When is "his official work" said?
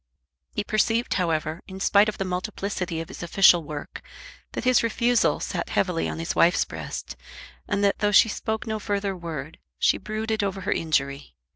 3.07-4.01